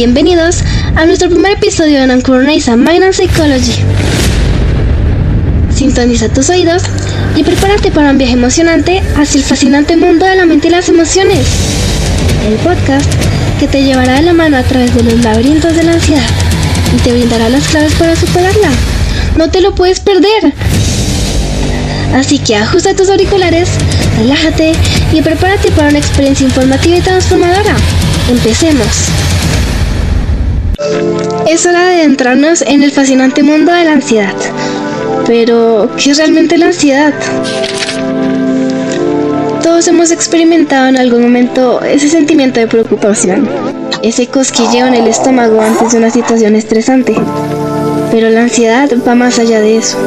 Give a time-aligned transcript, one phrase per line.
[0.00, 0.60] Bienvenidos
[0.96, 3.74] a nuestro primer episodio de Nancuroniza Mind and Psychology.
[5.74, 6.84] Sintoniza tus oídos
[7.36, 10.88] y prepárate para un viaje emocionante hacia el fascinante mundo de la mente y las
[10.88, 11.46] emociones.
[12.48, 13.12] El podcast
[13.58, 16.30] que te llevará de la mano a través de los laberintos de la ansiedad
[16.96, 18.70] y te brindará las claves para superarla.
[19.36, 20.54] No te lo puedes perder.
[22.14, 23.68] Así que ajusta tus auriculares,
[24.16, 24.72] relájate
[25.12, 27.76] y prepárate para una experiencia informativa y transformadora.
[28.30, 29.10] Empecemos.
[31.46, 34.34] Es hora de adentrarnos en el fascinante mundo de la ansiedad.
[35.26, 37.12] Pero, ¿qué es realmente la ansiedad?
[39.62, 43.48] Todos hemos experimentado en algún momento ese sentimiento de preocupación,
[44.02, 47.14] ese cosquilleo en el estómago antes de una situación estresante.
[48.10, 49.98] Pero la ansiedad va más allá de eso.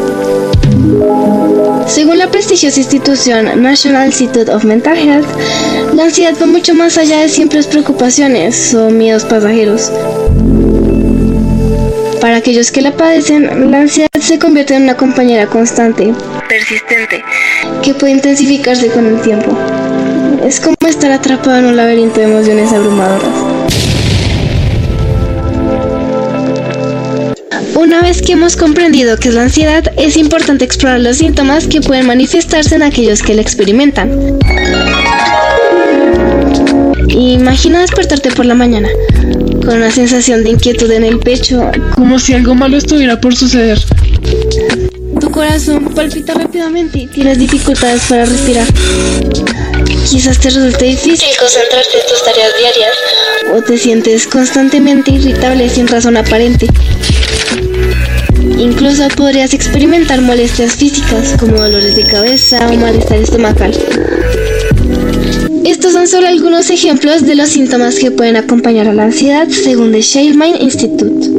[1.86, 5.28] Según la prestigiosa institución National Institute of Mental Health,
[5.94, 9.92] la ansiedad va mucho más allá de simples preocupaciones o miedos pasajeros.
[12.24, 16.14] Para aquellos que la padecen, la ansiedad se convierte en una compañera constante,
[16.48, 17.22] persistente,
[17.84, 19.52] que puede intensificarse con el tiempo.
[20.42, 23.28] Es como estar atrapado en un laberinto de emociones abrumadoras.
[27.76, 31.82] Una vez que hemos comprendido qué es la ansiedad, es importante explorar los síntomas que
[31.82, 34.40] pueden manifestarse en aquellos que la experimentan.
[37.54, 38.90] Imagina despertarte por la mañana
[39.64, 43.78] con una sensación de inquietud en el pecho, como si algo malo estuviera por suceder.
[45.22, 48.66] Tu corazón palpita rápidamente y tienes dificultades para respirar.
[50.10, 52.94] Quizás te resulte difícil concentrarte en tus tareas diarias
[53.56, 56.66] o te sientes constantemente irritable sin razón aparente.
[58.58, 63.74] Incluso podrías experimentar molestias físicas como dolores de cabeza o malestar estomacal.
[65.66, 69.92] Estos son solo algunos ejemplos de los síntomas que pueden acompañar a la ansiedad según
[69.92, 71.30] The Mind Institute.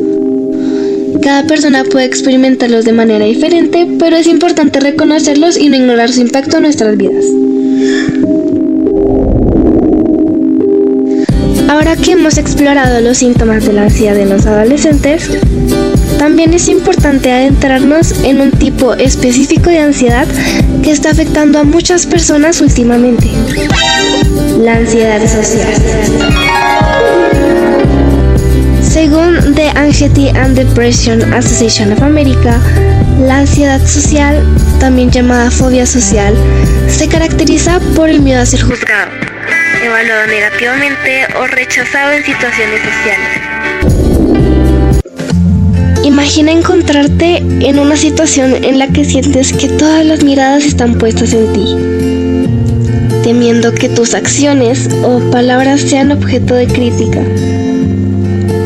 [1.22, 6.20] Cada persona puede experimentarlos de manera diferente, pero es importante reconocerlos y no ignorar su
[6.20, 7.24] impacto en nuestras vidas.
[11.68, 15.29] Ahora que hemos explorado los síntomas de la ansiedad en los adolescentes,
[16.24, 20.27] también es importante adentrarnos en un tipo específico de ansiedad
[20.83, 23.30] que está afectando a muchas personas últimamente.
[24.58, 25.74] La ansiedad social.
[28.83, 32.58] Según The Anxiety and Depression Association of America,
[33.20, 34.42] la ansiedad social,
[34.80, 36.34] también llamada fobia social,
[36.89, 39.11] se caracteriza por el miedo a ser juzgado,
[39.84, 43.54] evaluado negativamente o rechazado en situaciones sociales.
[46.05, 51.33] Imagina encontrarte en una situación en la que sientes que todas las miradas están puestas
[51.33, 51.65] en ti,
[53.23, 57.23] temiendo que tus acciones o palabras sean objeto de crítica.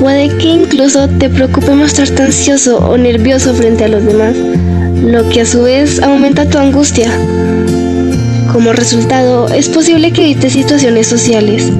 [0.00, 4.34] Puede que incluso te preocupe mostrarte ansioso o nervioso frente a los demás,
[5.00, 7.09] lo que a su vez aumenta tu angustia.
[8.53, 11.71] Como resultado, es posible que evites situaciones sociales,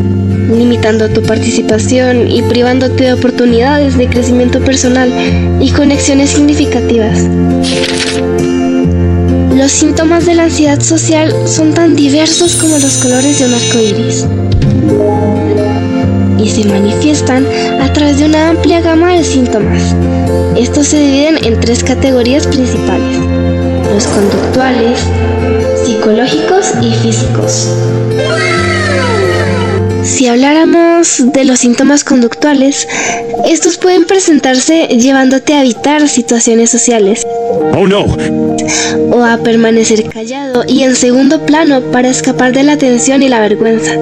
[0.49, 5.13] limitando tu participación y privándote de oportunidades de crecimiento personal
[5.61, 7.19] y conexiones significativas.
[9.55, 13.79] Los síntomas de la ansiedad social son tan diversos como los colores de un arco
[13.79, 14.27] iris
[16.39, 17.45] y se manifiestan
[17.81, 19.83] a través de una amplia gama de síntomas.
[20.57, 23.19] Estos se dividen en tres categorías principales:
[23.93, 24.99] los conductuales,
[25.85, 27.69] psicológicos y físicos.
[30.09, 32.89] Si habláramos de los síntomas conductuales,
[33.47, 37.25] estos pueden presentarse llevándote a evitar situaciones sociales.
[37.77, 38.07] Oh no.
[39.13, 43.41] O a permanecer callado y en segundo plano para escapar de la tensión y la
[43.41, 43.93] vergüenza.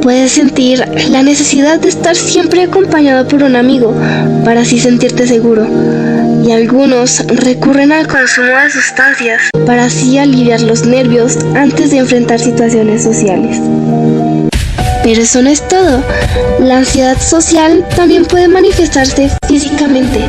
[0.00, 3.92] Puedes sentir la necesidad de estar siempre acompañado por un amigo
[4.44, 5.66] para así sentirte seguro.
[6.46, 12.38] Y algunos recurren al consumo de sustancias para así aliviar los nervios antes de enfrentar
[12.38, 13.58] situaciones sociales.
[15.08, 16.02] Pero eso no es todo.
[16.58, 20.20] La ansiedad social también puede manifestarse físicamente,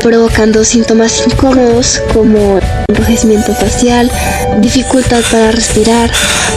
[0.00, 4.08] provocando síntomas incómodos como enrojecimiento facial,
[4.60, 6.12] dificultad para respirar,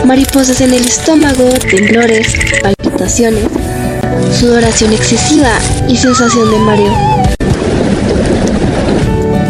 [0.05, 3.45] mariposas en el estómago, temblores, palpitaciones,
[4.39, 6.93] sudoración excesiva y sensación de mareo.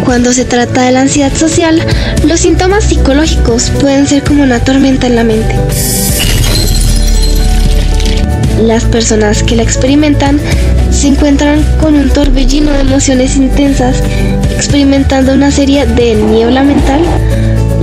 [0.06, 1.86] Cuando se trata de la ansiedad social,
[2.26, 5.60] los síntomas psicológicos pueden ser como una tormenta en la mente
[8.68, 10.39] las personas que la experimentan
[10.92, 14.01] se encuentran con un torbellino de emociones intensas,
[14.56, 17.01] experimentando una serie de niebla mental,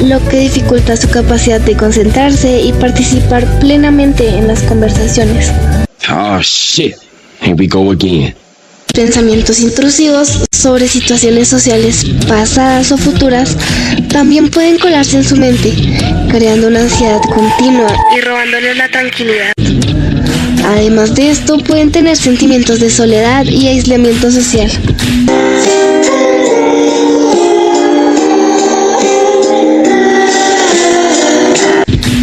[0.02, 5.50] lo que dificulta su capacidad de concentrarse y participar plenamente en las conversaciones.
[6.10, 6.94] Oh shit.
[7.42, 8.34] Here we go again.
[8.94, 13.56] Pensamientos intrusivos sobre situaciones sociales pasadas o futuras
[14.08, 15.72] también pueden colarse en su mente,
[16.30, 19.52] creando una ansiedad continua y robándole la tranquilidad.
[20.64, 24.70] Además de esto, pueden tener sentimientos de soledad y aislamiento social.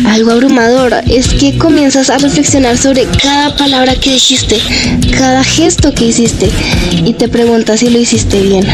[0.05, 4.59] Algo abrumador es que comienzas a reflexionar sobre cada palabra que dijiste,
[5.15, 6.49] cada gesto que hiciste
[7.05, 8.65] y te preguntas si lo hiciste bien.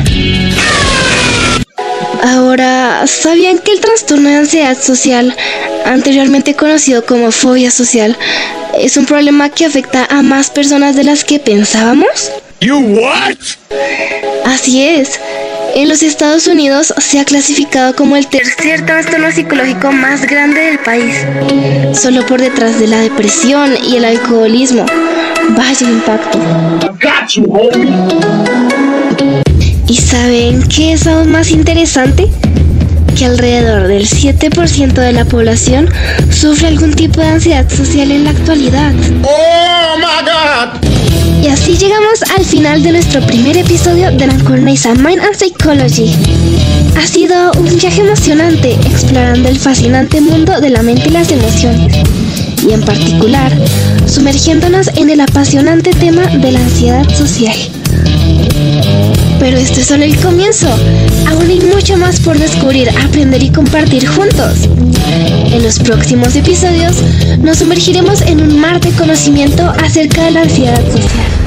[2.24, 5.36] Ahora, ¿sabían que el trastorno de ansiedad social,
[5.86, 8.18] anteriormente conocido como fobia social,
[8.80, 12.32] es un problema que afecta a más personas de las que pensábamos?
[12.60, 13.38] You what?
[14.46, 15.20] Así es.
[15.76, 20.80] En los Estados Unidos se ha clasificado como el tercer trastorno psicológico más grande del
[20.80, 21.16] país,
[21.94, 24.86] solo por detrás de la depresión y el alcoholismo.
[25.58, 26.40] Vaya impacto.
[27.30, 27.52] You.
[29.88, 32.30] ¿Y saben qué es aún más interesante?
[33.18, 35.88] Que alrededor del 7% de la población
[36.32, 38.92] sufre algún tipo de ansiedad social en la actualidad.
[39.24, 41.44] Oh my God.
[41.44, 46.16] Y así llegamos al final de nuestro primer episodio de Nacurnaisa Mind and Psychology.
[46.98, 51.96] Ha sido un viaje emocionante explorando el fascinante mundo de la mente y las emociones.
[52.68, 53.52] Y en particular,
[54.08, 57.56] sumergiéndonos en el apasionante tema de la ansiedad social.
[59.44, 60.70] Pero este es solo el comienzo.
[61.28, 64.70] Aún hay mucho más por descubrir, aprender y compartir juntos.
[65.52, 66.96] En los próximos episodios
[67.40, 71.43] nos sumergiremos en un mar de conocimiento acerca de la ansiedad social.